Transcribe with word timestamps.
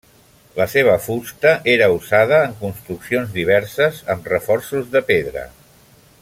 La 0.59 0.65
seva 0.71 0.95
fusta 1.07 1.51
era 1.73 1.89
usada 1.97 2.39
en 2.47 2.57
construccions 2.63 3.37
diverses, 3.37 4.01
amb 4.15 4.31
reforços 4.35 4.89
de 4.97 5.07
pedra. 5.13 5.47